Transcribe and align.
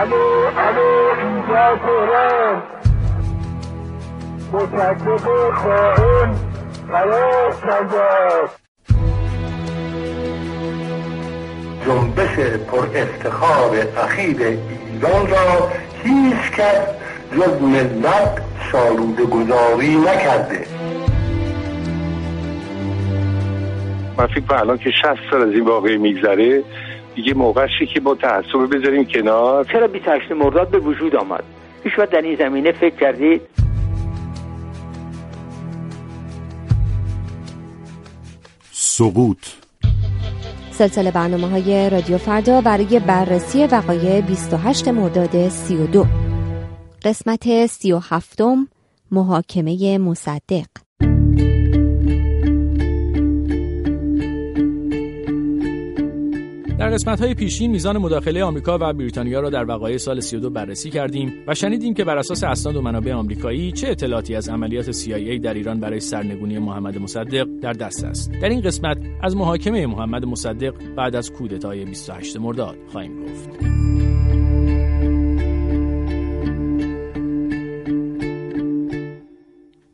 الو 0.00 0.24
الو 0.56 0.88
اینجا 1.20 1.76
تهران 1.76 2.62
متکب 4.52 5.26
خائن 5.54 6.34
قرار 6.88 7.54
نجات 7.64 8.50
جنبش 11.86 12.38
پر 12.70 12.86
افتخار 12.94 13.70
اخیر 14.04 14.36
ایران 14.42 15.26
را 15.26 15.70
هیچ 16.04 16.50
کس 16.56 16.86
جز 17.32 17.62
ملت 17.62 18.42
سالوده 18.72 19.24
گذاری 19.24 19.96
نکرده. 19.96 20.66
من 24.18 24.26
فکر 24.26 24.54
الان 24.54 24.78
که 24.78 24.90
60 24.90 25.16
سال 25.30 25.42
از 25.42 25.54
این 25.54 25.64
واقعی 25.64 25.96
میگذره 25.96 26.64
دیگه 27.16 27.34
موقعشی 27.34 27.86
که 27.86 28.00
با 28.00 28.14
تعصب 28.14 28.76
بذاریم 28.76 29.04
کنار. 29.04 29.64
چرا 29.64 29.86
28 29.86 30.32
مرداد 30.32 30.70
به 30.70 30.78
وجود 30.78 31.16
آمد؟ 31.16 31.44
هیچ 31.84 31.94
در 31.96 32.22
این 32.22 32.36
زمینه 32.36 32.72
فکر 32.72 32.96
کردید 32.96 33.40
سقوط. 38.72 39.38
سلسله 40.70 41.10
برنامه 41.10 41.48
های 41.48 41.90
رادیو 41.90 42.18
فردا 42.18 42.60
برای 42.60 43.00
بررسی 43.00 43.66
وقایع 43.66 44.20
28 44.20 44.88
مرداد 44.88 45.48
32 45.48 46.06
قسمت 47.04 47.66
37 47.66 48.42
محاکمه 49.10 49.98
مصدق. 49.98 50.85
در 56.78 56.90
قسمت 56.90 57.20
های 57.20 57.34
پیشین 57.34 57.70
میزان 57.70 57.98
مداخله 57.98 58.44
آمریکا 58.44 58.78
و 58.80 58.92
بریتانیا 58.92 59.40
را 59.40 59.50
در 59.50 59.64
وقایع 59.64 59.96
سال 59.96 60.20
32 60.20 60.50
بررسی 60.50 60.90
کردیم 60.90 61.44
و 61.46 61.54
شنیدیم 61.54 61.94
که 61.94 62.04
بر 62.04 62.18
اساس 62.18 62.44
اسناد 62.44 62.76
و 62.76 62.82
منابع 62.82 63.12
آمریکایی 63.12 63.72
چه 63.72 63.88
اطلاعاتی 63.88 64.34
از 64.34 64.48
عملیات 64.48 64.92
CIA 64.92 65.40
در 65.42 65.54
ایران 65.54 65.80
برای 65.80 66.00
سرنگونی 66.00 66.58
محمد 66.58 66.98
مصدق 66.98 67.46
در 67.62 67.72
دست 67.72 68.04
است. 68.04 68.32
در 68.32 68.48
این 68.48 68.60
قسمت 68.60 68.98
از 69.22 69.36
محاکمه 69.36 69.86
محمد 69.86 70.24
مصدق 70.24 70.74
بعد 70.96 71.16
از 71.16 71.32
کودتای 71.32 71.84
28 71.84 72.36
مرداد 72.36 72.76
خواهیم 72.92 73.24
گفت. 73.24 73.50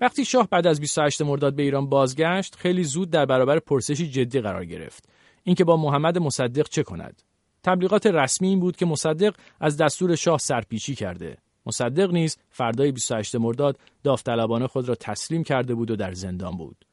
وقتی 0.00 0.24
شاه 0.24 0.48
بعد 0.50 0.66
از 0.66 0.80
28 0.80 1.22
مرداد 1.22 1.56
به 1.56 1.62
ایران 1.62 1.86
بازگشت 1.86 2.56
خیلی 2.56 2.84
زود 2.84 3.10
در 3.10 3.26
برابر 3.26 3.58
پرسشی 3.58 4.08
جدی 4.08 4.40
قرار 4.40 4.64
گرفت 4.64 5.08
اینکه 5.44 5.64
با 5.64 5.76
محمد 5.76 6.18
مصدق 6.18 6.68
چه 6.68 6.82
کند. 6.82 7.22
تبلیغات 7.62 8.06
رسمی 8.06 8.48
این 8.48 8.60
بود 8.60 8.76
که 8.76 8.86
مصدق 8.86 9.34
از 9.60 9.76
دستور 9.76 10.14
شاه 10.14 10.38
سرپیچی 10.38 10.94
کرده. 10.94 11.36
مصدق 11.66 12.12
نیز 12.12 12.36
فردای 12.50 12.92
28 12.92 13.36
مرداد 13.36 13.78
داوطلبانه 14.02 14.66
خود 14.66 14.88
را 14.88 14.94
تسلیم 14.94 15.44
کرده 15.44 15.74
بود 15.74 15.90
و 15.90 15.96
در 15.96 16.12
زندان 16.12 16.56
بود. 16.56 16.84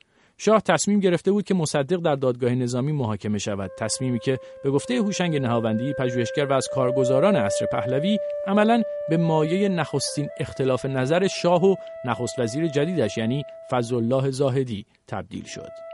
شاه 0.41 0.61
تصمیم 0.61 0.99
گرفته 0.99 1.31
بود 1.31 1.43
که 1.43 1.53
مصدق 1.53 1.97
در 1.97 2.15
دادگاه 2.15 2.55
نظامی 2.55 2.91
محاکمه 2.91 3.37
شود. 3.37 3.71
تصمیمی 3.77 4.19
که 4.19 4.39
به 4.63 4.71
گفته 4.71 5.01
هوشنگ 5.01 5.37
نهاوندی 5.37 5.93
پژوهشگر 5.93 6.45
و 6.45 6.53
از 6.53 6.67
کارگزاران 6.73 7.35
عصر 7.35 7.65
پهلوی 7.65 8.17
عملا 8.47 8.83
به 9.09 9.17
مایه 9.17 9.69
نخستین 9.69 10.29
اختلاف 10.39 10.85
نظر 10.85 11.27
شاه 11.27 11.65
و 11.65 11.75
نخست 12.05 12.39
وزیر 12.39 12.67
جدیدش 12.67 13.17
یعنی 13.17 13.43
فضل 13.71 13.95
الله 13.95 14.31
زاهدی 14.31 14.85
تبدیل 15.07 15.45
شد. 15.45 15.88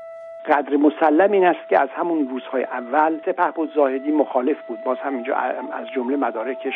قدر 0.47 0.77
مسلم 0.77 1.31
این 1.31 1.45
است 1.45 1.69
که 1.69 1.81
از 1.81 1.89
همون 1.89 2.29
روزهای 2.29 2.63
اول 2.63 3.19
سپه 3.25 3.67
زاهدی 3.75 4.11
مخالف 4.11 4.57
بود. 4.67 4.83
باز 4.85 4.97
همینجا 4.97 5.35
از 5.35 5.87
جمله 5.95 6.17
مدارکش 6.17 6.73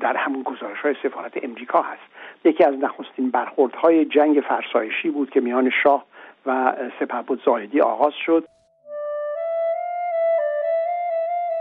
در 0.00 0.16
همون 0.16 0.42
گزارش 0.42 0.80
های 0.80 0.94
سفارت 1.02 1.44
امریکا 1.44 1.82
هست. 1.82 2.02
یکی 2.44 2.64
از 2.64 2.74
نخستین 2.74 3.30
برخوردهای 3.30 4.04
جنگ 4.04 4.40
فرسایشی 4.40 5.10
بود 5.10 5.30
که 5.30 5.40
میان 5.40 5.70
شاه 5.82 6.04
و 6.46 6.72
سپه 7.00 7.36
زاهدی 7.44 7.80
آغاز 7.80 8.14
شد. 8.26 8.44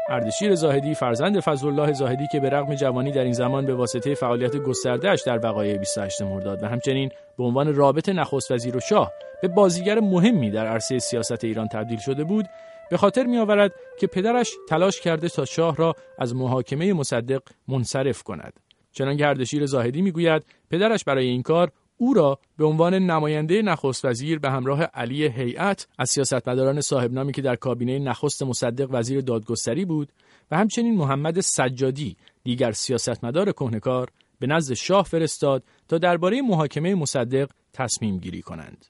اردشیر 0.09 0.55
زاهدی 0.55 0.93
فرزند 0.93 1.39
فضل 1.39 1.67
الله 1.67 1.93
زاهدی 1.93 2.27
که 2.31 2.39
به 2.39 2.49
رغم 2.49 2.75
جوانی 2.75 3.11
در 3.11 3.23
این 3.23 3.33
زمان 3.33 3.65
به 3.65 3.75
واسطه 3.75 4.13
فعالیت 4.13 4.57
گستردهش 4.57 5.21
در 5.21 5.45
وقایع 5.45 5.77
28 5.77 6.21
مرداد 6.21 6.63
و 6.63 6.67
همچنین 6.67 7.09
به 7.37 7.43
عنوان 7.43 7.75
رابط 7.75 8.09
نخست 8.09 8.51
وزیر 8.51 8.77
و 8.77 8.79
شاه 8.79 9.11
به 9.41 9.47
بازیگر 9.47 9.99
مهمی 9.99 10.51
در 10.51 10.67
عرصه 10.67 10.99
سیاست 10.99 11.43
ایران 11.43 11.67
تبدیل 11.67 11.99
شده 11.99 12.23
بود 12.23 12.45
به 12.89 12.97
خاطر 12.97 13.23
می 13.23 13.37
آورد 13.37 13.71
که 13.99 14.07
پدرش 14.07 14.51
تلاش 14.69 15.01
کرده 15.01 15.29
تا 15.29 15.45
شاه 15.45 15.75
را 15.75 15.95
از 16.19 16.35
محاکمه 16.35 16.93
مصدق 16.93 17.41
منصرف 17.67 18.23
کند. 18.23 18.53
چنانکه 18.91 19.27
اردشیر 19.27 19.65
زاهدی 19.65 20.01
می‌گوید 20.01 20.43
پدرش 20.69 21.03
برای 21.03 21.25
این 21.25 21.41
کار 21.41 21.71
او 21.97 22.13
را 22.13 22.39
به 22.57 22.65
عنوان 22.65 22.93
نماینده 22.93 23.61
نخست 23.61 24.05
وزیر 24.05 24.39
به 24.39 24.51
همراه 24.51 24.83
علی 24.83 25.27
هیئت 25.27 25.87
از 25.97 26.09
سیاستمداران 26.09 26.81
صاحب 26.81 27.13
نامی 27.13 27.31
که 27.31 27.41
در 27.41 27.55
کابینه 27.55 27.99
نخست 27.99 28.43
مصدق 28.43 28.87
وزیر 28.91 29.21
دادگستری 29.21 29.85
بود 29.85 30.13
و 30.51 30.57
همچنین 30.57 30.95
محمد 30.97 31.39
سجادی 31.39 32.17
دیگر 32.43 32.71
سیاستمدار 32.71 33.51
کهنکار 33.51 34.09
به 34.39 34.47
نزد 34.47 34.73
شاه 34.73 35.05
فرستاد 35.05 35.63
تا 35.87 35.97
درباره 35.97 36.41
محاکمه 36.41 36.95
مصدق 36.95 37.49
تصمیم 37.73 38.17
گیری 38.17 38.41
کنند. 38.41 38.85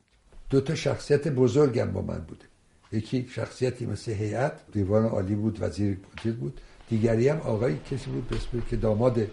دو 0.50 0.62
تا 0.62 0.76
شخصیت 0.76 1.28
بزرگم 1.28 1.92
با 1.92 2.02
من 2.02 2.20
بوده. 2.20 2.46
یکی 2.92 3.28
شخصیتی 3.30 3.86
مثل 3.86 4.12
هیئت 4.12 4.54
دیوان 4.72 5.06
عالی 5.06 5.36
بود 5.36 5.58
وزیر 5.62 5.98
بود 6.40 6.62
دیگری 6.90 7.28
هم 7.28 7.38
آقای 7.38 7.76
کسی 7.92 8.10
بود 8.12 8.28
به 8.28 8.38
که 8.70 8.76
داماد 8.76 9.28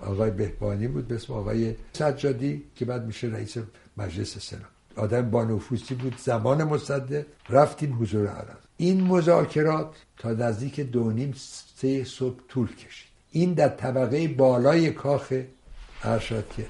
آقای 0.00 0.30
بهبانی 0.30 0.88
بود 0.88 1.08
به 1.08 1.14
اسم 1.14 1.32
آقای 1.32 1.74
سجادی 1.92 2.64
که 2.74 2.84
بعد 2.84 3.06
میشه 3.06 3.26
رئیس 3.26 3.56
مجلس 3.96 4.38
سنا 4.38 4.66
آدم 4.98 5.30
با 5.30 5.44
نفوذی 5.44 5.94
بود 5.94 6.18
زمان 6.18 6.64
مصدق. 6.64 7.24
رفتیم 7.48 8.02
حضور 8.02 8.26
عرض 8.26 8.56
این 8.76 9.04
مذاکرات 9.04 9.90
تا 10.16 10.30
نزدیک 10.30 10.80
دو 10.80 11.10
نیم 11.10 11.34
سه 11.76 12.04
صبح 12.04 12.40
طول 12.48 12.74
کشید. 12.74 13.08
این 13.30 13.52
در 13.52 13.68
طبقه 13.68 14.28
بالای 14.28 14.90
کاخ 14.90 15.32
ارشد 16.02 16.44
که 16.56 16.66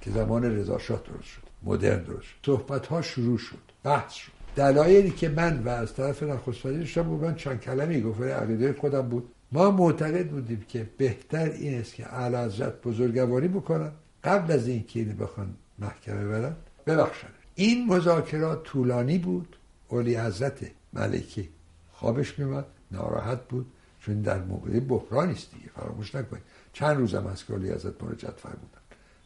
که 0.00 0.10
زمان 0.10 0.44
رضا 0.44 0.78
شاه 0.78 1.02
درست 1.06 1.28
شد 1.28 1.42
مدرن 1.62 2.02
درست 2.02 2.22
شد. 2.22 2.36
صحبت 2.46 2.86
ها 2.86 3.02
شروع 3.02 3.38
شد 3.38 3.58
بحث 3.84 4.12
شد. 4.12 4.32
دلایلی 4.56 5.10
که 5.10 5.28
من 5.28 5.62
و 5.62 5.68
از 5.68 5.94
طرف 5.94 6.22
نخست 6.22 6.66
وزیر 6.66 7.02
من 7.02 7.34
چند 7.34 7.60
کلمی 7.60 8.00
گفت 8.00 8.20
عقیده 8.20 8.72
خودم 8.72 9.02
بود. 9.02 9.28
ما 9.52 9.70
معتقد 9.70 10.30
بودیم 10.30 10.64
که 10.68 10.88
بهتر 10.96 11.50
این 11.50 11.80
است 11.80 11.94
که 11.94 12.14
اعلی 12.14 12.36
بزرگواری 12.82 13.48
بکنن 13.48 13.92
قبل 14.24 14.52
از 14.52 14.68
اینکه 14.68 15.00
اینو 15.00 15.14
بخوان 15.14 15.54
محکمه 15.78 16.26
برن 16.26 16.56
ببخشن. 16.86 17.28
این 17.54 17.86
مذاکرات 17.86 18.62
طولانی 18.62 19.18
بود. 19.18 19.56
اولی 19.88 20.16
حضرت 20.16 20.70
ملکه 20.92 21.48
خوابش 21.92 22.38
میمد 22.38 22.66
ناراحت 22.90 23.48
بود 23.48 23.66
چون 24.00 24.20
در 24.20 24.42
موقع 24.42 24.80
بحرانی 24.80 25.32
است 25.32 25.50
دیگه 25.54 25.70
فراموش 25.76 26.14
نکنید. 26.14 26.42
چند 26.72 26.96
روزم 26.96 27.26
از 27.26 27.44
که 27.44 27.52
اولی 27.52 27.70
حضرت 27.70 28.02
مراجعت 28.02 28.40
فرمودن. 28.40 28.78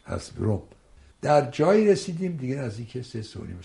از 0.04 0.30
روم. 0.36 0.62
در 1.22 1.50
جایی 1.50 1.88
رسیدیم 1.88 2.36
دیگه 2.36 2.58
از 2.58 2.78
اینکه 2.78 3.02
سه 3.02 3.22
سونیم 3.22 3.58
و 3.58 3.62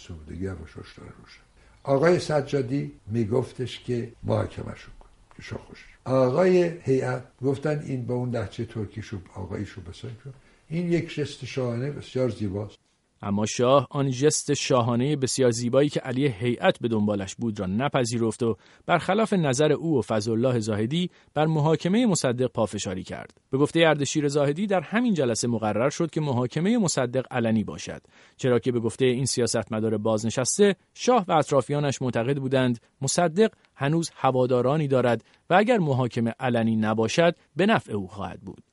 داره 0.97 1.09
روشن. 1.21 1.41
آقای 1.83 2.19
سجادی 2.19 2.91
میگفتش 3.07 3.79
که 3.79 4.11
محاکمه 4.23 4.65
کن 4.71 4.96
شاه 5.41 5.67
آقای 6.05 6.63
هیئت 6.83 7.23
گفتن 7.41 7.79
این 7.79 8.05
با 8.05 8.13
اون 8.15 8.29
لحچه 8.29 8.65
ترکیشو 8.65 9.17
آقایشو 9.35 9.81
بسن 9.81 10.09
این 10.69 10.91
یک 10.91 11.15
جست 11.15 11.45
شاهانه 11.45 11.91
بسیار 11.91 12.29
زیباست. 12.29 12.77
اما 13.21 13.45
شاه 13.45 13.87
آن 13.91 14.09
جست 14.11 14.53
شاهانه 14.53 15.15
بسیار 15.15 15.51
زیبایی 15.51 15.89
که 15.89 15.99
علی 15.99 16.27
هیئت 16.27 16.79
به 16.79 16.87
دنبالش 16.87 17.35
بود 17.35 17.59
را 17.59 17.65
نپذیرفت 17.65 18.43
و 18.43 18.57
برخلاف 18.85 19.33
نظر 19.33 19.71
او 19.71 19.99
و 19.99 20.01
فضل 20.01 20.31
الله 20.31 20.59
زاهدی 20.59 21.09
بر 21.33 21.45
محاکمه 21.45 22.05
مصدق 22.05 22.47
پافشاری 22.47 23.03
کرد. 23.03 23.33
به 23.49 23.57
گفته 23.57 23.79
اردشیر 23.79 24.27
زاهدی 24.27 24.67
در 24.67 24.81
همین 24.81 25.13
جلسه 25.13 25.47
مقرر 25.47 25.89
شد 25.89 26.09
که 26.09 26.21
محاکمه 26.21 26.77
مصدق 26.77 27.25
علنی 27.31 27.63
باشد 27.63 28.01
چرا 28.37 28.59
که 28.59 28.71
به 28.71 28.79
گفته 28.79 29.05
این 29.05 29.25
سیاستمدار 29.25 29.97
بازنشسته 29.97 30.75
شاه 30.93 31.25
و 31.27 31.31
اطرافیانش 31.31 32.01
معتقد 32.01 32.37
بودند 32.37 32.79
مصدق 33.01 33.51
هنوز 33.75 34.11
هوادارانی 34.15 34.87
دارد 34.87 35.23
و 35.49 35.53
اگر 35.53 35.77
محاکمه 35.77 36.33
علنی 36.39 36.75
نباشد 36.75 37.35
به 37.55 37.65
نفع 37.65 37.93
او 37.93 38.07
خواهد 38.07 38.41
بود. 38.41 38.66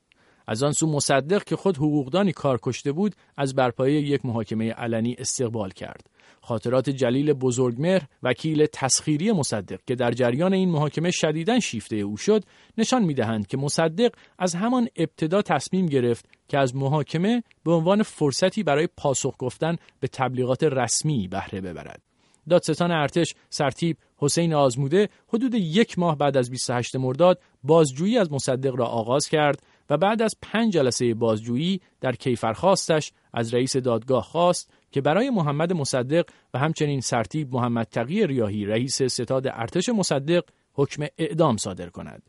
از 0.47 0.63
آن 0.63 0.71
سو 0.71 0.87
مصدق 0.87 1.43
که 1.43 1.55
خود 1.55 1.77
حقوقدانی 1.77 2.31
کار 2.31 2.59
کشته 2.63 2.91
بود 2.91 3.15
از 3.37 3.55
برپایی 3.55 4.01
یک 4.01 4.25
محاکمه 4.25 4.71
علنی 4.71 5.15
استقبال 5.19 5.69
کرد. 5.69 6.09
خاطرات 6.41 6.89
جلیل 6.89 7.33
بزرگمهر 7.33 8.01
وکیل 8.23 8.65
تسخیری 8.65 9.31
مصدق 9.31 9.79
که 9.87 9.95
در 9.95 10.11
جریان 10.11 10.53
این 10.53 10.69
محاکمه 10.69 11.11
شدیداً 11.11 11.59
شیفته 11.59 11.95
او 11.95 12.17
شد 12.17 12.43
نشان 12.77 13.03
می‌دهند 13.03 13.47
که 13.47 13.57
مصدق 13.57 14.11
از 14.39 14.55
همان 14.55 14.87
ابتدا 14.95 15.41
تصمیم 15.41 15.85
گرفت 15.85 16.25
که 16.47 16.57
از 16.57 16.75
محاکمه 16.75 17.43
به 17.63 17.71
عنوان 17.71 18.03
فرصتی 18.03 18.63
برای 18.63 18.87
پاسخ 18.97 19.35
گفتن 19.39 19.75
به 19.99 20.07
تبلیغات 20.07 20.63
رسمی 20.63 21.27
بهره 21.27 21.61
ببرد. 21.61 22.01
دادستان 22.49 22.91
ارتش 22.91 23.35
سرتیب 23.49 23.97
حسین 24.17 24.53
آزموده 24.53 25.09
حدود 25.27 25.53
یک 25.53 25.99
ماه 25.99 26.17
بعد 26.17 26.37
از 26.37 26.49
28 26.51 26.95
مرداد 26.95 27.41
بازجویی 27.63 28.17
از 28.17 28.31
مصدق 28.31 28.75
را 28.75 28.85
آغاز 28.85 29.29
کرد 29.29 29.63
و 29.89 29.97
بعد 29.97 30.21
از 30.21 30.35
پنج 30.41 30.73
جلسه 30.73 31.13
بازجویی 31.13 31.81
در 32.01 32.11
کیفرخواستش 32.11 33.11
از 33.33 33.53
رئیس 33.53 33.77
دادگاه 33.77 34.23
خواست 34.23 34.71
که 34.91 35.01
برای 35.01 35.29
محمد 35.29 35.73
مصدق 35.73 36.25
و 36.53 36.59
همچنین 36.59 37.01
سرتیب 37.01 37.53
محمد 37.53 37.87
تقی 37.91 38.27
ریاهی 38.27 38.65
رئیس 38.65 39.01
ستاد 39.01 39.47
ارتش 39.47 39.89
مصدق 39.89 40.43
حکم 40.73 41.05
اعدام 41.17 41.57
صادر 41.57 41.89
کند. 41.89 42.23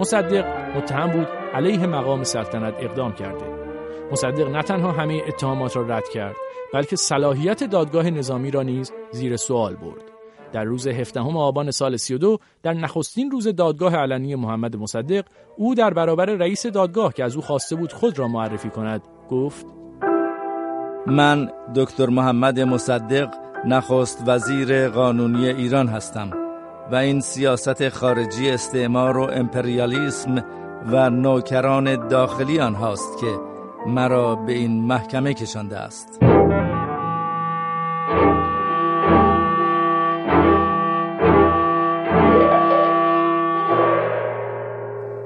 مصدق 0.00 0.76
متهم 0.76 1.10
بود 1.10 1.26
علیه 1.54 1.86
مقام 1.86 2.24
سلطنت 2.24 2.74
اقدام 2.78 3.12
کرده. 3.12 3.44
مصدق 4.12 4.48
نه 4.48 4.62
تنها 4.62 4.92
همه 4.92 5.22
اتهامات 5.28 5.76
را 5.76 5.82
رد 5.82 6.08
کرد 6.08 6.36
بلکه 6.72 6.96
صلاحیت 6.96 7.64
دادگاه 7.64 8.10
نظامی 8.10 8.50
را 8.50 8.62
نیز 8.62 8.92
زیر 9.12 9.36
سوال 9.36 9.74
برد. 9.76 10.12
در 10.52 10.64
روز 10.64 10.86
17 10.86 11.20
آبان 11.20 11.70
سال 11.70 11.96
32 11.96 12.38
در 12.62 12.74
نخستین 12.74 13.30
روز 13.30 13.48
دادگاه 13.48 13.96
علنی 13.96 14.34
محمد 14.34 14.76
مصدق 14.76 15.24
او 15.56 15.74
در 15.74 15.94
برابر 15.94 16.24
رئیس 16.24 16.66
دادگاه 16.66 17.12
که 17.12 17.24
از 17.24 17.36
او 17.36 17.42
خواسته 17.42 17.76
بود 17.76 17.92
خود 17.92 18.18
را 18.18 18.28
معرفی 18.28 18.70
کند 18.70 19.02
گفت 19.30 19.66
من 21.06 21.50
دکتر 21.74 22.06
محمد 22.06 22.60
مصدق 22.60 23.34
نخست 23.64 24.22
وزیر 24.26 24.88
قانونی 24.88 25.46
ایران 25.46 25.88
هستم 25.88 26.30
و 26.92 26.94
این 26.94 27.20
سیاست 27.20 27.88
خارجی 27.88 28.50
استعمار 28.50 29.18
و 29.18 29.22
امپریالیسم 29.22 30.44
و 30.86 31.10
نوکران 31.10 32.08
داخلی 32.08 32.60
آنهاست 32.60 33.18
که 33.20 33.38
مرا 33.86 34.34
به 34.34 34.52
این 34.52 34.86
محکمه 34.86 35.34
کشانده 35.34 35.78
است 35.78 36.31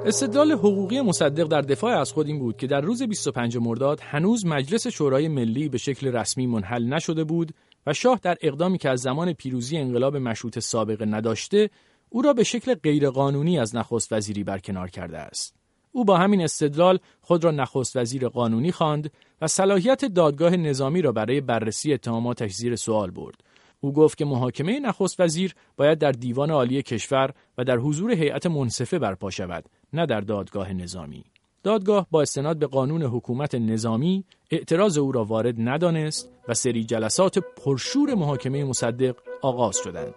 استدلال 0.06 0.53
حقوقی 0.53 1.00
مصدق 1.00 1.47
در 1.47 1.61
دفاع 1.61 2.00
از 2.00 2.12
خود 2.12 2.26
این 2.26 2.38
بود 2.38 2.56
که 2.56 2.67
در 2.67 2.81
روز 2.81 3.03
25 3.03 3.56
مرداد 3.56 4.00
هنوز 4.03 4.47
مجلس 4.47 4.87
شورای 4.87 5.29
ملی 5.29 5.69
به 5.69 5.79
شکل 5.79 6.17
رسمی 6.17 6.47
منحل 6.47 6.85
نشده 6.85 7.25
بود 7.25 7.53
و 7.87 7.93
شاه 7.93 8.20
در 8.23 8.37
اقدامی 8.41 8.79
که 8.79 8.91
از 8.91 9.00
زمان 9.00 9.32
پیروزی 9.32 9.76
انقلاب 9.76 10.17
مشروط 10.17 10.58
سابقه 10.58 11.05
نداشته 11.05 11.70
او 12.08 12.23
را 12.23 12.32
به 12.32 12.44
شکل 12.44 12.75
غیرقانونی 12.75 13.58
از 13.58 13.76
نخست 13.76 14.12
وزیری 14.12 14.44
برکنار 14.44 14.91
کرده 14.91 15.19
است. 15.19 15.55
او 15.93 16.05
با 16.05 16.17
همین 16.17 16.43
استدلال 16.43 16.99
خود 17.20 17.44
را 17.44 17.50
نخست 17.50 17.97
وزیر 17.97 18.29
قانونی 18.29 18.73
خواند 18.73 19.11
و 19.41 19.47
صلاحیت 19.47 20.05
دادگاه 20.05 20.56
نظامی 20.56 21.02
را 21.02 21.12
برای 21.12 21.41
بررسی 21.41 21.93
اتهاماتش 21.93 22.52
زیر 22.52 22.76
سوال 22.76 23.11
برد 23.11 23.37
او 23.81 23.93
گفت 23.93 24.19
که 24.19 24.25
محاکمه 24.25 24.81
نخست 24.81 25.20
وزیر 25.20 25.55
باید 25.76 25.99
در 25.99 26.12
دیوان 26.12 26.50
عالی 26.50 26.82
کشور 26.82 27.31
و 27.58 27.64
در 27.64 27.76
حضور 27.76 28.12
هیئت 28.12 28.46
منصفه 28.46 28.99
برپا 28.99 29.31
شود 29.31 29.64
نه 29.93 30.06
در 30.06 30.20
دادگاه 30.20 30.73
نظامی. 30.73 31.25
دادگاه 31.62 32.06
با 32.11 32.23
استناد 32.23 32.58
به 32.58 32.67
قانون 32.67 33.02
حکومت 33.02 33.55
نظامی 33.55 34.25
اعتراض 34.50 34.99
او 34.99 35.12
را 35.12 35.25
وارد 35.25 35.55
ندانست 35.58 36.31
و 36.49 36.55
سری 36.55 36.84
جلسات 36.84 37.38
پرشور 37.38 38.14
محاکمه 38.14 38.64
مصدق 38.64 39.17
آغاز 39.43 39.76
شدند. 39.84 40.14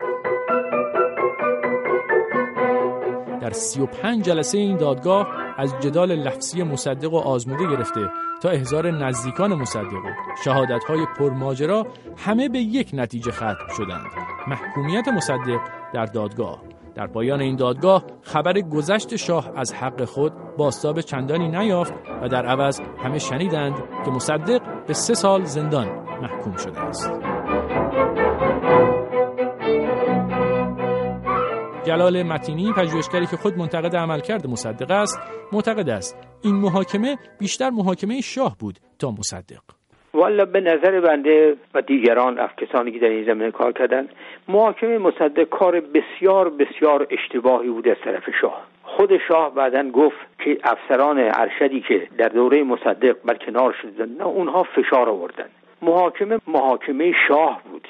در 3.41 3.51
35 3.51 4.25
جلسه 4.25 4.57
این 4.57 4.77
دادگاه 4.77 5.27
از 5.59 5.75
جدال 5.79 6.15
لفظی 6.15 6.63
مصدق 6.63 7.13
و 7.13 7.17
آزموده 7.17 7.67
گرفته 7.67 8.09
تا 8.41 8.49
احضار 8.49 8.91
نزدیکان 8.91 9.53
مصدق. 9.53 9.93
و 9.93 10.11
شهادت‌های 10.43 11.05
پرماجرا 11.19 11.87
همه 12.17 12.49
به 12.49 12.59
یک 12.59 12.89
نتیجه 12.93 13.31
ختم 13.31 13.67
شدند. 13.77 14.05
محکومیت 14.47 15.07
مصدق 15.07 15.59
در 15.93 16.05
دادگاه. 16.05 16.61
در 16.95 17.07
پایان 17.07 17.41
این 17.41 17.55
دادگاه 17.55 18.03
خبر 18.21 18.61
گذشت 18.61 19.15
شاه 19.15 19.51
از 19.55 19.73
حق 19.73 20.05
خود 20.05 20.33
باستاب 20.57 21.01
چندانی 21.01 21.47
نیافت 21.47 21.93
و 22.21 22.27
در 22.27 22.45
عوض 22.45 22.81
همه 23.03 23.19
شنیدند 23.19 23.75
که 24.05 24.11
مصدق 24.11 24.61
به 24.87 24.93
سه 24.93 25.13
سال 25.13 25.43
زندان 25.43 25.87
محکوم 26.21 26.55
شده 26.55 26.79
است. 26.79 27.28
جلال 31.89 32.23
متینی 32.23 32.73
پژوهشگری 32.77 33.25
که 33.25 33.37
خود 33.37 33.57
منتقد 33.57 33.95
عملکرد 33.95 34.47
مصدق 34.47 34.91
است 34.91 35.19
معتقد 35.53 35.89
است. 35.89 36.17
این 36.43 36.55
محاکمه 36.55 37.17
بیشتر 37.39 37.69
محاکمه 37.69 38.21
شاه 38.21 38.55
بود 38.59 38.75
تا 38.99 39.11
مصدق. 39.11 39.63
والا 40.13 40.45
به 40.45 40.61
نظر 40.61 41.01
بنده 41.01 41.55
و 41.73 41.81
دیگران 41.81 42.47
کسانی 42.57 42.91
که 42.91 42.99
در 42.99 43.07
این 43.07 43.25
زمینه 43.25 43.51
کار 43.51 43.71
کردن 43.71 44.07
محاکمه 44.47 44.97
مصدق 44.97 45.43
کار 45.43 45.79
بسیار 45.79 46.49
بسیار 46.49 47.07
اشتباهی 47.09 47.69
بود 47.69 47.87
از 47.87 47.97
طرف 48.03 48.23
شاه. 48.41 48.65
خود 48.83 49.09
شاه 49.27 49.55
بعدا 49.55 49.89
گفت 49.89 50.17
که 50.45 50.57
افسران 50.63 51.19
ارشدی 51.19 51.81
که 51.87 52.07
در 52.17 52.27
دوره 52.27 52.63
مصدق 52.63 53.15
برکنار 53.25 53.75
شدن 53.81 54.09
نه 54.09 54.25
اونها 54.25 54.63
فشار 54.63 55.09
آوردن. 55.09 55.49
محاکمه 55.81 56.39
محاکمه 56.47 57.11
شاه 57.27 57.61
بود. 57.71 57.87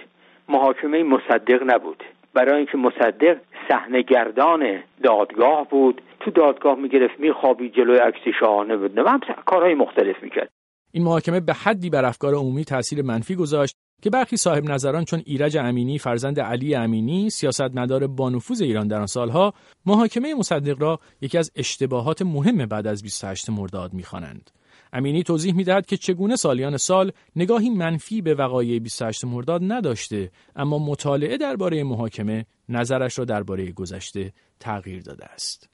محاکمه 0.50 1.04
مصدق 1.04 1.64
نبود. 1.66 2.04
برای 2.34 2.58
اینکه 2.58 2.78
مصدق 2.78 3.38
صحنه 3.70 4.02
گردان 4.02 4.62
دادگاه 5.04 5.68
بود. 5.70 6.02
تو 6.20 6.32
دادگاه 6.32 6.76
می‌گرفت 6.76 7.20
میخوابی 7.20 7.70
جلوی 7.70 7.98
عکس 7.98 8.22
شاهانه 8.40 8.78
بود. 8.78 8.98
و 8.98 9.10
هم 9.10 9.20
کارهای 9.46 9.74
مختلف 9.74 10.24
می‌کرد 10.24 10.50
این 10.92 11.04
محاکمه 11.04 11.40
به 11.40 11.54
حدی 11.54 11.90
بر 11.90 12.06
افکار 12.06 12.34
عمومی 12.34 12.66
تاثیر 12.66 13.02
منفی 13.02 13.36
گذاشت 13.36 13.76
که 14.02 14.10
برخی 14.10 14.38
صاحب 14.38 14.64
نظران 14.64 15.06
چون 15.06 15.22
ایرج 15.26 15.58
امینی 15.58 16.00
فرزند 16.00 16.40
علی 16.40 16.76
امینی 16.76 17.30
سیاستمدار 17.30 18.08
بانفوذ 18.08 18.62
ایران 18.62 18.88
در 18.88 19.00
آن 19.00 19.06
سالها 19.06 19.54
محاکمه 19.86 20.36
مصدق 20.36 20.82
را 20.82 21.00
یکی 21.22 21.38
از 21.38 21.52
اشتباهات 21.56 22.22
مهم 22.22 22.66
بعد 22.66 22.88
از 22.88 23.04
28 23.04 23.50
مرداد 23.50 23.94
می‌خوانند. 23.94 24.52
امینی 24.94 25.24
توضیح 25.24 25.56
می‌دهد 25.56 25.86
که 25.86 25.98
چگونه 25.98 26.36
سالیان 26.36 26.78
سال 26.78 27.12
نگاهی 27.36 27.70
منفی 27.70 28.22
به 28.22 28.34
وقایع 28.34 28.80
28 28.80 29.26
مرداد 29.26 29.62
نداشته 29.68 30.32
اما 30.56 30.80
مطالعه 30.80 31.38
درباره 31.38 31.84
محاکمه 31.84 32.46
نظرش 32.70 33.20
را 33.20 33.26
درباره 33.26 33.72
گذشته 33.72 34.32
تغییر 34.60 35.02
داده 35.02 35.26
است. 35.26 35.70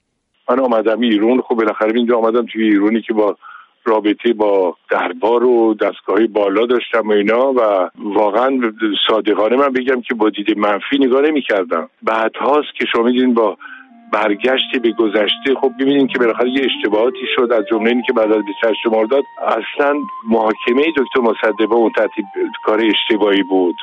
من 0.50 0.60
آمدم 0.60 1.00
ایران. 1.00 1.40
خب 1.40 1.54
بالاخره 1.54 1.96
اینجا 1.96 2.16
آمدم 2.16 2.46
توی 2.46 2.64
ایرانی 2.64 3.02
که 3.02 3.12
با 3.12 3.36
رابطه 3.84 4.32
با 4.32 4.76
دربار 4.90 5.44
و 5.44 5.74
دستگاه 5.74 6.26
بالا 6.26 6.66
داشتم 6.66 7.08
و 7.08 7.12
اینا 7.12 7.52
و 7.52 7.90
واقعا 7.96 8.72
صادقانه 9.08 9.56
من 9.56 9.68
بگم 9.68 10.00
که 10.00 10.14
با 10.14 10.30
دید 10.30 10.58
منفی 10.58 10.98
نگاه 10.98 11.22
نمی 11.22 11.42
کردم 11.42 11.88
بعد 12.02 12.36
هاست 12.36 12.74
که 12.78 12.84
شما 12.92 13.02
میدین 13.02 13.34
با 13.34 13.56
برگشتی 14.12 14.78
به 14.78 14.92
گذشته 14.92 15.54
خب 15.60 15.72
ببینید 15.80 16.08
که 16.08 16.18
بالاخره 16.18 16.50
یه 16.50 16.64
اشتباهاتی 16.64 17.26
شد. 17.36 17.52
از 17.52 17.64
جمله 17.70 17.90
اینکه 17.90 18.12
بعد 18.12 18.32
از 18.32 18.42
28 18.44 18.86
مرداد 18.86 19.24
اصلا 19.46 19.94
محاکمه 20.28 20.82
دکتر 20.96 21.20
مصدق 21.20 21.72
اون 21.72 21.90
ترتیب 21.90 22.24
کار 22.64 22.80
اشتباهی 22.80 23.42
بود. 23.42 23.76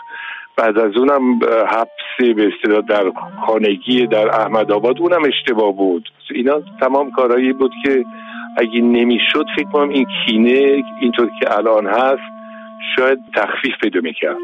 بعد 0.56 0.78
از 0.78 0.98
اونم 0.98 1.40
حبس 1.68 2.36
به 2.36 2.52
اصطلاح 2.54 2.82
در 2.82 3.12
خانگی 3.46 4.08
در 4.08 4.28
احمد 4.42 4.72
آباد 4.72 5.02
اونم 5.02 5.22
اشتباه 5.26 5.72
بود. 5.76 6.10
اینا 6.32 6.62
تمام 6.80 7.12
کارهایی 7.12 7.54
بود 7.54 7.72
که 7.84 8.06
اگه 8.58 8.82
نمی‌شد 8.82 9.46
فکر 9.56 9.70
کنم 9.74 9.90
این 9.90 10.06
کینه 10.26 10.84
اینطور 11.02 11.30
که 11.40 11.58
الان 11.58 11.88
هست 11.88 12.34
شاید 12.96 13.20
تخفیف 13.36 13.74
پیدا 13.82 14.00
می‌کرد. 14.04 14.38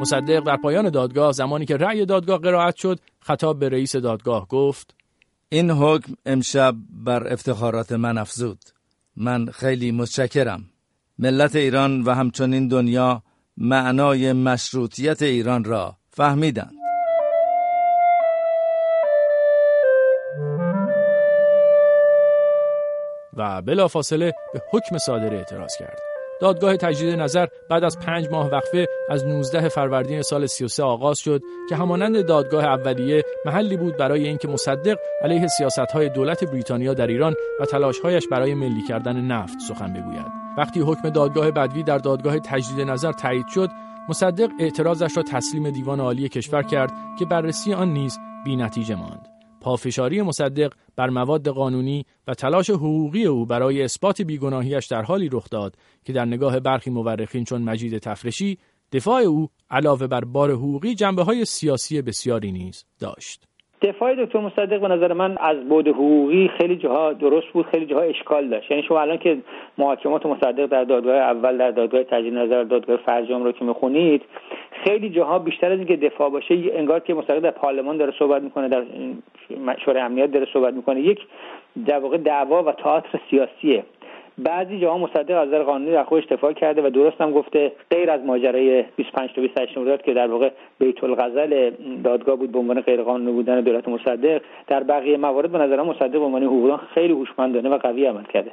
مصدق 0.00 0.40
در 0.40 0.56
پایان 0.56 0.90
دادگاه 0.90 1.32
زمانی 1.32 1.66
که 1.66 1.76
رأی 1.76 2.06
دادگاه 2.06 2.38
قرائت 2.38 2.76
شد 2.76 3.00
خطاب 3.20 3.58
به 3.58 3.68
رئیس 3.68 3.96
دادگاه 3.96 4.48
گفت 4.48 4.94
این 5.48 5.70
حکم 5.70 6.14
امشب 6.26 6.74
بر 6.90 7.32
افتخارات 7.32 7.92
من 7.92 8.18
افزود. 8.18 8.58
من 9.16 9.46
خیلی 9.46 9.92
متشکرم. 9.92 10.64
ملت 11.18 11.56
ایران 11.56 12.02
و 12.02 12.14
همچنین 12.14 12.68
دنیا 12.68 13.22
معنای 13.56 14.32
مشروطیت 14.32 15.22
ایران 15.22 15.64
را 15.64 15.96
فهمیدند. 16.10 16.72
و 23.36 23.62
بلافاصله 23.62 24.34
به 24.52 24.62
حکم 24.72 24.98
صادره 24.98 25.36
اعتراض 25.36 25.76
کرد. 25.78 26.15
دادگاه 26.40 26.76
تجدید 26.76 27.20
نظر 27.20 27.46
بعد 27.70 27.84
از 27.84 27.98
پنج 27.98 28.28
ماه 28.30 28.50
وقفه 28.50 28.86
از 29.08 29.26
19 29.26 29.68
فروردین 29.68 30.22
سال 30.22 30.46
33 30.46 30.82
آغاز 30.82 31.18
شد 31.18 31.40
که 31.68 31.76
همانند 31.76 32.26
دادگاه 32.26 32.64
اولیه 32.64 33.24
محلی 33.44 33.76
بود 33.76 33.96
برای 33.96 34.28
اینکه 34.28 34.48
مصدق 34.48 34.98
علیه 35.22 35.46
سیاستهای 35.46 36.08
دولت 36.08 36.44
بریتانیا 36.44 36.94
در 36.94 37.06
ایران 37.06 37.34
و 37.60 37.64
تلاشهایش 37.64 38.28
برای 38.28 38.54
ملی 38.54 38.82
کردن 38.88 39.20
نفت 39.20 39.58
سخن 39.68 39.92
بگوید. 39.92 40.26
وقتی 40.58 40.80
حکم 40.80 41.10
دادگاه 41.10 41.50
بدوی 41.50 41.82
در 41.82 41.98
دادگاه 41.98 42.38
تجدید 42.38 42.90
نظر 42.90 43.12
تایید 43.12 43.46
شد، 43.54 43.70
مصدق 44.08 44.50
اعتراضش 44.60 45.16
را 45.16 45.22
تسلیم 45.22 45.70
دیوان 45.70 46.00
عالی 46.00 46.28
کشور 46.28 46.62
کرد 46.62 46.92
که 47.18 47.24
بررسی 47.24 47.74
آن 47.74 47.92
نیز 47.92 48.18
بی 48.44 48.56
نتیجه 48.56 48.94
ماند. 48.94 49.35
پافشاری 49.62 50.22
مصدق 50.22 50.72
بر 50.96 51.08
مواد 51.08 51.48
قانونی 51.48 52.04
و 52.28 52.34
تلاش 52.34 52.70
حقوقی 52.70 53.26
او 53.26 53.46
برای 53.46 53.82
اثبات 53.82 54.22
بیگناهیش 54.22 54.86
در 54.86 55.02
حالی 55.02 55.28
رخ 55.32 55.50
داد 55.50 55.72
که 56.04 56.12
در 56.12 56.24
نگاه 56.24 56.60
برخی 56.60 56.90
مورخین 56.90 57.44
چون 57.44 57.62
مجید 57.62 57.98
تفرشی 57.98 58.58
دفاع 58.92 59.22
او 59.22 59.48
علاوه 59.70 60.06
بر 60.06 60.24
بار 60.24 60.50
حقوقی 60.50 60.94
جنبه 60.94 61.22
های 61.22 61.44
سیاسی 61.44 62.02
بسیاری 62.02 62.52
نیز 62.52 62.84
داشت. 63.00 63.46
دفاع 63.82 64.24
دکتر 64.24 64.40
مصدق 64.40 64.80
به 64.80 64.88
نظر 64.88 65.12
من 65.12 65.36
از 65.40 65.68
بود 65.68 65.88
حقوقی 65.88 66.50
خیلی 66.58 66.76
جاها 66.76 67.12
درست 67.12 67.46
بود 67.52 67.66
خیلی 67.66 67.86
جاها 67.86 68.02
اشکال 68.02 68.48
داشت 68.48 68.70
یعنی 68.70 68.82
شما 68.82 69.00
الان 69.00 69.18
که 69.18 69.38
محاکمات 69.78 70.26
مصدق 70.26 70.66
در 70.66 70.84
دادگاه 70.84 71.16
اول 71.16 71.58
در 71.58 71.70
دادگاه 71.70 72.02
تجدید 72.02 72.34
نظر 72.34 72.64
دادگاه 72.64 72.96
فرجام 72.96 73.44
رو 73.44 73.52
که 73.52 73.64
می‌خونید 73.64 74.22
خیلی 74.84 75.10
جاها 75.10 75.38
بیشتر 75.38 75.72
از 75.72 75.78
اینکه 75.78 75.96
دفاع 75.96 76.30
باشه 76.30 76.54
انگار 76.72 77.00
که 77.00 77.14
مصدق 77.14 77.38
در 77.38 77.50
پارلمان 77.50 77.96
داره 77.96 78.12
صحبت 78.18 78.42
می‌کنه 78.42 78.68
در 78.68 78.82
شورای 79.84 80.02
امنیت 80.02 80.30
داره 80.32 80.46
صحبت 80.52 80.74
می‌کنه. 80.74 81.00
یک 81.00 81.20
در 81.86 81.98
واقع 81.98 82.16
دعوا 82.16 82.62
و 82.62 82.72
تئاتر 82.72 83.20
سیاسیه. 83.30 83.84
بعضی 84.38 84.80
جاها 84.80 84.98
مصدق 84.98 85.40
از 85.40 85.48
نظر 85.48 85.62
قانونی 85.62 85.92
در 85.92 86.04
خودش 86.04 86.26
دفاع 86.26 86.52
کرده 86.52 86.82
و 86.82 86.90
درست 86.90 87.20
هم 87.20 87.32
گفته. 87.32 87.72
غیر 87.90 88.10
از 88.10 88.20
ماجرای 88.24 88.84
25 88.96 89.30
تا 89.34 89.42
28 89.42 89.78
مرداد 89.78 90.02
که 90.02 90.14
در 90.14 90.26
واقع 90.26 90.50
بیت 90.78 91.04
الغزل 91.04 91.70
دادگاه 92.04 92.36
بود 92.36 92.52
به 92.52 92.58
عنوان 92.58 92.80
غیر 92.80 93.02
قانونی 93.02 93.32
بودن 93.32 93.60
دولت 93.60 93.88
مصدق 93.88 94.42
در 94.66 94.82
بقیه 94.82 95.16
موارد 95.16 95.52
به 95.52 95.58
نظر 95.58 95.82
مصدق 95.82 96.10
به 96.10 96.18
عنوان 96.18 96.42
حقوقدان 96.42 96.80
خیلی 96.94 97.12
هوشمندانه 97.12 97.68
و 97.68 97.78
قوی 97.78 98.06
عمل 98.06 98.24
کرده. 98.24 98.50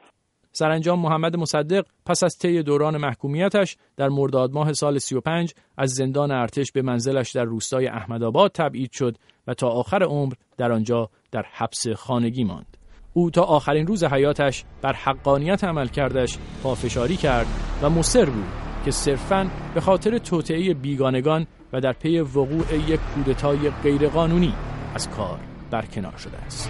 سرانجام 0.55 1.00
محمد 1.00 1.36
مصدق 1.36 1.86
پس 2.05 2.24
از 2.24 2.38
طی 2.38 2.63
دوران 2.63 2.98
محکومیتش 2.98 3.77
در 3.98 4.10
مرداد 4.10 4.51
ماه 4.51 4.74
سال 4.74 5.00
35 5.00 5.53
از 5.77 5.91
زندان 5.91 6.31
ارتش 6.31 6.72
به 6.72 6.81
منزلش 6.81 7.31
در 7.31 7.43
روستای 7.43 7.88
احمدآباد 7.88 8.51
تبعید 8.51 8.91
شد 8.91 9.17
و 9.48 9.53
تا 9.53 9.67
آخر 9.67 10.03
عمر 10.03 10.33
در 10.57 10.72
آنجا 10.72 11.10
در 11.31 11.45
حبس 11.51 11.88
خانگی 11.88 12.43
ماند. 12.43 12.77
او 13.13 13.29
تا 13.29 13.41
آخرین 13.41 13.88
روز 13.88 14.03
حیاتش 14.03 14.63
بر 14.81 14.93
حقانیت 14.93 15.63
عمل 15.63 15.88
کردش 15.88 16.38
پافشاری 16.63 17.17
کرد 17.17 17.48
و 17.81 17.89
مصر 17.89 18.25
بود 18.25 18.48
که 18.86 18.91
صرفاً 18.91 19.51
به 19.74 19.81
خاطر 19.81 20.17
توطعه 20.17 20.74
بیگانگان 20.74 21.48
و 21.74 21.81
در 21.81 21.93
پی 21.93 22.19
وقوع 22.19 22.75
یک 22.89 23.00
کودتای 23.15 23.69
غیرقانونی 23.69 24.53
از 24.95 25.10
کار 25.10 25.39
برکنار 25.72 26.17
شده 26.17 26.38
است. 26.38 26.69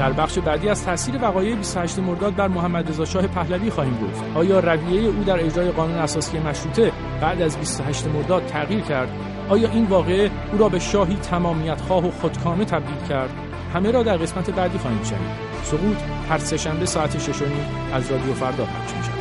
در 0.00 0.12
بخش 0.12 0.38
بعدی 0.38 0.68
از 0.68 0.84
تاثیر 0.84 1.14
وقایع 1.22 1.56
28 1.56 1.98
مرداد 1.98 2.34
بر 2.34 2.48
محمد 2.48 2.88
رضا 2.88 3.04
شاه 3.04 3.26
پهلوی 3.26 3.70
خواهیم 3.70 3.98
گفت. 4.02 4.24
آیا 4.34 4.60
رویه 4.60 5.08
او 5.08 5.24
در 5.24 5.44
اجرای 5.44 5.70
قانون 5.70 5.98
اساسی 5.98 6.38
مشروطه 6.38 6.92
بعد 7.20 7.42
از 7.42 7.56
28 7.56 8.06
مرداد 8.06 8.46
تغییر 8.46 8.80
کرد؟ 8.80 9.08
آیا 9.48 9.70
این 9.70 9.84
واقعه 9.84 10.30
او 10.52 10.58
را 10.58 10.68
به 10.68 10.78
شاهی 10.78 11.16
تمامیت 11.16 11.80
خواه 11.80 12.06
و 12.06 12.10
خودکامه 12.10 12.64
تبدیل 12.64 13.08
کرد؟ 13.08 13.30
همه 13.74 13.90
را 13.90 14.02
در 14.02 14.16
قسمت 14.16 14.50
بعدی 14.50 14.78
خواهیم 14.78 15.02
شنید. 15.02 15.50
سقوط 15.62 15.96
هر 16.30 16.38
سهشنبه 16.38 16.86
ساعت 16.86 17.18
6 17.18 17.28
از 17.92 18.10
رادیو 18.10 18.34
فردا 18.34 18.64
پخش 18.64 18.94
می‌شود. 18.96 19.19